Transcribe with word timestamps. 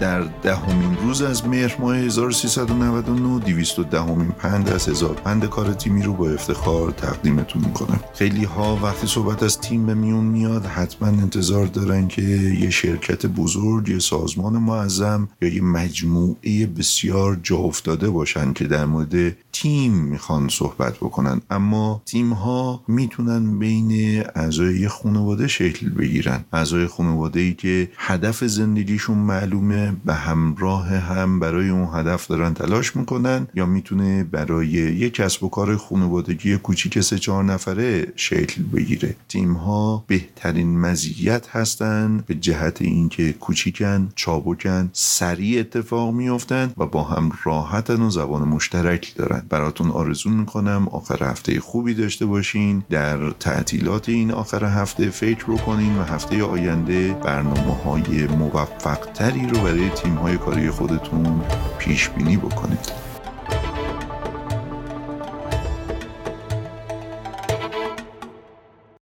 در 0.00 0.20
دهمین 0.20 0.96
روز 1.02 1.22
از 1.22 1.48
مهر 1.48 1.76
ماه 1.80 1.96
1399 1.96 3.38
210 3.38 4.00
همین 4.00 4.28
پند 4.28 4.68
از 4.68 4.88
هزار 4.88 5.14
پند 5.14 5.46
کار 5.46 5.72
تیمی 5.72 6.02
رو 6.02 6.12
با 6.12 6.30
افتخار 6.30 6.90
تقدیمتون 6.90 7.62
می‌کنم. 7.64 8.00
خیلی 8.14 8.44
ها 8.44 8.78
وقتی 8.82 9.06
صحبت 9.06 9.42
از 9.42 9.60
تیم 9.60 9.86
به 9.86 9.94
میون 9.94 10.24
میاد 10.24 10.66
حتما 10.66 11.08
انتظار 11.08 11.66
دارن 11.66 12.08
که 12.08 12.22
یه 12.22 12.70
شرکت 12.70 13.26
بزرگ 13.26 13.88
یه 13.88 13.98
سازمان 13.98 14.52
معظم 14.52 15.28
یا 15.42 15.48
یه 15.48 15.62
مجموعه 15.62 16.66
بسیار 16.66 17.40
جا 17.42 17.56
افتاده 17.56 18.10
باشن 18.10 18.52
که 18.52 18.64
در 18.64 18.84
مورد 18.84 19.36
تیم 19.52 19.92
می‌خوان 19.92 20.48
صحبت 20.48 20.96
بکنن. 20.96 21.40
اما 21.50 22.02
تیم 22.06 22.32
ها 22.32 22.82
می‌تونن 22.88 23.58
بین 23.58 24.22
اعضای 24.34 24.88
خانواده 24.88 25.48
شکل 25.48 25.88
بگیرن. 25.88 26.44
اعضای 26.52 26.86
خانواده 26.86 27.40
ای 27.40 27.54
که 27.54 27.90
هدف 27.96 28.44
زندگیشون 28.44 29.18
معلومه 29.18 29.89
به 30.04 30.14
همراه 30.14 30.88
هم 30.88 31.40
برای 31.40 31.68
اون 31.68 31.88
هدف 31.94 32.26
دارن 32.26 32.54
تلاش 32.54 32.96
می‌کنن 32.96 33.48
یا 33.54 33.66
می‌تونه 33.66 34.24
برای 34.24 34.66
یک 34.66 35.14
کسب 35.14 35.44
و 35.44 35.48
کار 35.48 35.76
خانوادگی 35.76 36.56
کوچیک 36.56 37.00
سه 37.00 37.18
چهار 37.18 37.44
نفره 37.44 38.06
شکل 38.16 38.62
بگیره. 38.62 39.16
تیم 39.28 39.52
ها 39.52 40.04
بهترین 40.06 40.80
مزیت 40.80 41.48
هستن 41.48 42.24
به 42.26 42.34
جهت 42.34 42.82
اینکه 42.82 43.32
کوچیکن 43.32 44.08
چابکن 44.16 44.90
سریع 44.92 45.60
اتفاق 45.60 46.14
میافتن 46.14 46.72
و 46.76 46.86
با 46.86 47.02
هم 47.02 47.32
راحتن 47.44 48.02
و 48.02 48.10
زبان 48.10 48.48
مشترکی 48.48 49.14
دارن. 49.14 49.42
براتون 49.48 49.90
آرزو 49.90 50.30
می‌کنم 50.30 50.88
آخر 50.90 51.30
هفته 51.30 51.60
خوبی 51.60 51.94
داشته 51.94 52.26
باشین. 52.26 52.82
در 52.90 53.30
تعطیلات 53.30 54.08
این 54.08 54.30
آخر 54.30 54.64
هفته 54.64 55.10
فکر 55.10 55.44
بکنین 55.44 55.98
و 55.98 56.02
هفته 56.02 56.42
آینده 56.42 57.16
برنامه 57.24 57.74
های 57.84 58.26
موفق 58.26 58.98
تری 59.14 59.46
رو 59.46 59.60
برای 59.80 59.92
تیم 59.92 60.14
های 60.14 60.36
کاری 60.36 60.70
خودتون 60.70 61.40
پیش 61.78 62.08
بینی 62.08 62.36
بکنید. 62.36 63.09